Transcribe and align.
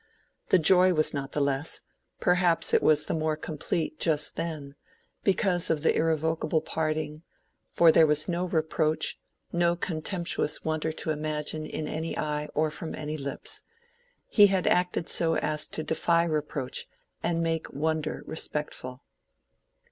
The 0.49 0.57
joy 0.57 0.93
was 0.95 1.13
not 1.13 1.33
the 1.33 1.41
less—perhaps 1.41 2.73
it 2.73 2.81
was 2.81 3.05
the 3.05 3.13
more 3.13 3.37
complete 3.37 3.99
just 3.99 4.35
then—because 4.35 5.69
of 5.69 5.83
the 5.83 5.95
irrevocable 5.95 6.61
parting; 6.61 7.21
for 7.69 7.91
there 7.91 8.07
was 8.07 8.27
no 8.27 8.45
reproach, 8.45 9.19
no 9.53 9.75
contemptuous 9.75 10.65
wonder 10.65 10.91
to 10.91 11.11
imagine 11.11 11.67
in 11.67 11.87
any 11.87 12.17
eye 12.17 12.47
or 12.55 12.71
from 12.71 12.95
any 12.95 13.15
lips. 13.15 13.61
He 14.27 14.47
had 14.47 14.65
acted 14.65 15.07
so 15.07 15.35
as 15.35 15.67
to 15.67 15.83
defy 15.83 16.23
reproach, 16.23 16.87
and 17.21 17.43
make 17.43 17.69
wonder 17.71 18.23
respectful. 18.25 19.03